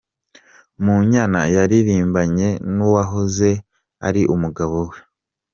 Munyana 0.83 1.41
yaririmbanye 1.55 2.49
n’uwahoze 2.75 3.51
ari 4.07 4.21
umugabo 4.33 4.77
we 4.89 4.97